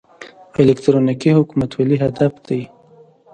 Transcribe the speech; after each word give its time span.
الکترونیکي 0.61 1.29
حکومتولي 1.37 1.95
هدف 2.03 2.33
دی 2.47 2.61